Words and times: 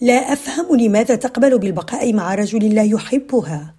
لا 0.00 0.32
أفهم 0.32 0.76
لماذا 0.76 1.14
تقبل 1.14 1.58
بالبقاء 1.58 2.12
مع 2.12 2.34
رجل 2.34 2.74
لا 2.74 2.82
يحبها. 2.82 3.74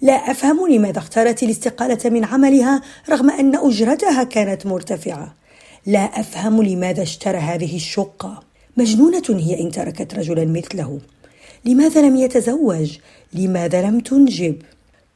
لا 0.00 0.12
أفهم 0.12 0.66
لماذا 0.68 0.98
اختارت 0.98 1.42
الاستقالة 1.42 2.10
من 2.10 2.24
عملها 2.24 2.82
رغم 3.10 3.30
أن 3.30 3.56
أجرتها 3.56 4.24
كانت 4.24 4.66
مرتفعة. 4.66 5.34
لا 5.86 6.20
أفهم 6.20 6.62
لماذا 6.62 7.02
اشترى 7.02 7.38
هذه 7.38 7.76
الشقة. 7.76 8.42
مجنونة 8.76 9.22
هي 9.28 9.60
إن 9.60 9.70
تركت 9.70 10.14
رجلا 10.14 10.44
مثله. 10.44 10.98
لماذا 11.64 12.02
لم 12.02 12.16
يتزوج؟ 12.16 12.98
لماذا 13.32 13.82
لم 13.82 14.00
تنجب؟ 14.00 14.62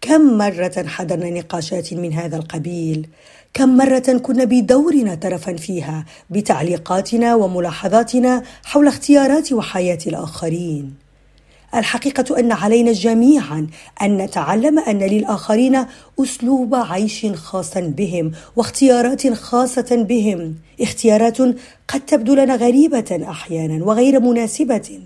كم 0.00 0.38
مرة 0.38 0.84
حضرنا 0.86 1.30
نقاشات 1.30 1.94
من 1.94 2.12
هذا 2.12 2.36
القبيل؟ 2.36 3.08
كم 3.54 3.76
مرة 3.76 4.20
كنا 4.22 4.44
بدورنا 4.44 5.14
طرفا 5.14 5.56
فيها 5.56 6.04
بتعليقاتنا 6.30 7.34
وملاحظاتنا 7.34 8.42
حول 8.64 8.88
اختيارات 8.88 9.52
وحياة 9.52 9.98
الآخرين. 10.06 10.94
الحقيقة 11.74 12.38
أن 12.38 12.52
علينا 12.52 12.92
جميعا 12.92 13.66
أن 14.02 14.16
نتعلم 14.16 14.78
أن 14.78 14.98
للآخرين 14.98 15.84
أسلوب 16.20 16.74
عيش 16.74 17.26
خاصا 17.26 17.80
بهم 17.80 18.32
واختيارات 18.56 19.32
خاصة 19.32 20.06
بهم. 20.08 20.54
اختيارات 20.80 21.38
قد 21.88 22.00
تبدو 22.06 22.34
لنا 22.34 22.56
غريبة 22.56 23.26
أحيانا 23.30 23.84
وغير 23.84 24.20
مناسبة 24.20 25.00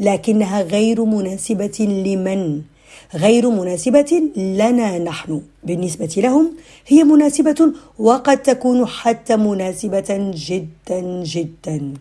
لكنها 0.00 0.62
غير 0.62 1.04
مناسبة 1.04 2.02
لمن 2.06 2.62
غير 3.14 3.50
مناسبة 3.50 4.22
لنا 4.36 4.98
نحن. 4.98 5.42
بالنسبة 5.64 6.14
لهم 6.16 6.52
هي 6.86 7.04
مناسبة 7.04 7.72
وقد 7.98 8.42
تكون 8.42 8.86
حتى 8.86 9.36
مناسبة 9.36 10.32
جدا 10.34 11.22
جدا. 11.24 11.94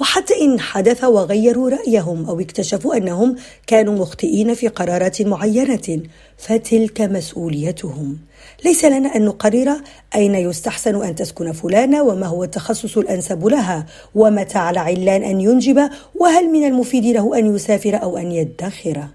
وحتى 0.00 0.34
إن 0.40 0.60
حدث 0.60 1.04
وغيروا 1.04 1.70
رأيهم 1.70 2.26
أو 2.26 2.40
اكتشفوا 2.40 2.96
أنهم 2.96 3.36
كانوا 3.66 3.98
مخطئين 3.98 4.54
في 4.54 4.68
قرارات 4.68 5.22
معينة 5.22 6.02
فتلك 6.38 7.00
مسؤوليتهم. 7.00 8.18
ليس 8.64 8.84
لنا 8.84 9.16
أن 9.16 9.24
نقرر 9.24 9.76
أين 10.14 10.34
يستحسن 10.34 11.04
أن 11.04 11.14
تسكن 11.14 11.52
فلانة 11.52 12.02
وما 12.02 12.26
هو 12.26 12.44
التخصص 12.44 12.98
الأنسب 12.98 13.46
لها 13.46 13.86
ومتى 14.14 14.58
على 14.58 14.80
علان 14.80 15.22
أن 15.22 15.40
ينجب 15.40 15.90
وهل 16.14 16.48
من 16.52 16.64
المفيد 16.64 17.04
له 17.04 17.38
أن 17.38 17.54
يسافر 17.54 18.02
أو 18.02 18.16
أن 18.16 18.32
يدخر. 18.32 19.06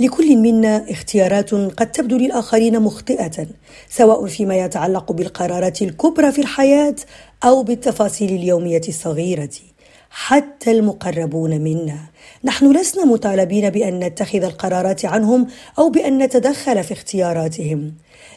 لكل 0.00 0.36
منا 0.36 0.90
اختيارات 0.90 1.54
قد 1.54 1.92
تبدو 1.92 2.16
للآخرين 2.16 2.80
مخطئة 2.80 3.46
سواء 3.88 4.26
فيما 4.26 4.56
يتعلق 4.56 5.12
بالقرارات 5.12 5.82
الكبرى 5.82 6.32
في 6.32 6.40
الحياة 6.40 6.96
أو 7.44 7.62
بالتفاصيل 7.62 8.30
اليومية 8.30 8.80
الصغيرة. 8.88 9.50
حتى 10.10 10.70
المقربون 10.70 11.60
منا. 11.60 11.98
نحن 12.44 12.76
لسنا 12.76 13.04
مطالبين 13.04 13.70
بأن 13.70 13.98
نتخذ 14.04 14.42
القرارات 14.44 15.04
عنهم 15.04 15.46
أو 15.78 15.90
بأن 15.90 16.18
نتدخل 16.18 16.84
في 16.84 16.92
اختياراتهم. 16.92 17.92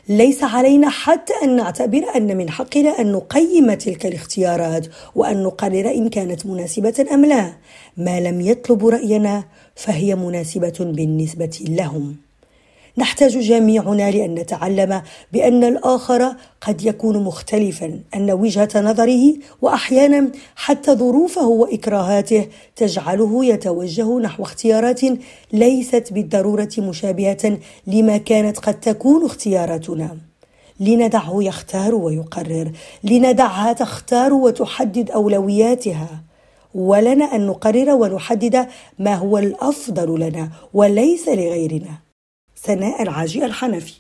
ليس 0.10 0.44
علينا 0.44 0.90
حتى 0.90 1.34
أن 1.44 1.56
نعتبر 1.56 2.04
أن 2.16 2.38
من 2.38 2.50
حقنا 2.50 2.90
أن 3.02 3.12
نقيم 3.12 3.74
تلك 3.74 4.06
الاختيارات 4.06 4.88
وأن 5.16 5.44
نقرر 5.44 5.92
إن 5.92 6.10
كانت 6.10 6.46
مناسبة 6.46 7.06
أم 7.12 7.26
لا. 7.26 7.54
ما 7.98 8.20
لم 8.20 8.42
يطلبوا 8.42 8.92
رأينا 8.92 9.44
فهي 9.76 10.16
مناسبة 10.16 10.78
بالنسبة 10.80 11.60
لهم. 11.68 12.31
نحتاج 12.98 13.38
جميعنا 13.38 14.12
لأن 14.12 14.36
نتعلم 14.36 15.02
بأن 15.34 15.64
الآخر 15.64 16.36
قد 16.62 16.86
يكون 16.86 17.24
مختلفا 17.24 18.00
أن 18.16 18.32
وجهة 18.32 18.70
نظره 18.76 19.34
واحيانا 19.62 20.32
حتى 20.56 20.96
ظروفه 20.96 21.48
وإكراهاته 21.48 22.48
تجعله 22.76 23.46
يتوجه 23.46 24.20
نحو 24.20 24.44
اختيارات 24.44 25.02
ليست 25.54 26.14
بالضرورة 26.14 26.70
مشابهة 26.78 27.58
لما 27.88 28.18
كانت 28.18 28.60
قد 28.60 28.80
تكون 28.80 29.26
اختياراتنا. 29.26 30.18
لندعه 30.80 31.44
يختار 31.44 31.96
ويقرر 31.96 32.72
لندعها 33.04 33.74
تختار 33.74 34.34
وتحدد 34.34 35.12
أولوياتها. 35.12 36.10
ولنا 36.76 37.36
أن 37.36 37.48
نقرر 37.48 37.90
ونحدد 37.90 38.68
ما 39.00 39.16
هو 39.16 39.38
الأفضل 39.38 40.20
لنا 40.20 40.50
وليس 40.74 41.28
لغيرنا. 41.28 42.11
سناء 42.64 43.02
العاجي 43.02 43.46
الحنفي. 43.46 43.94